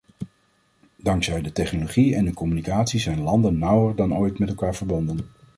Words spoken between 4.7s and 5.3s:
verbonden.